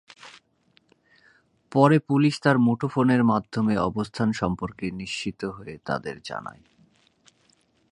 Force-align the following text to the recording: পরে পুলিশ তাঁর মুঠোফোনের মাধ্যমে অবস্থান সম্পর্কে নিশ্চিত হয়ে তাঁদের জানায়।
পরে 1.71 1.99
পুলিশ 1.99 2.39
তাঁর 2.41 2.57
মুঠোফোনের 2.57 3.23
মাধ্যমে 3.23 3.77
অবস্থান 3.77 4.31
সম্পর্কে 4.31 4.85
নিশ্চিত 4.91 5.45
হয়ে 5.45 5.77
তাঁদের 5.85 6.15
জানায়। 6.23 6.61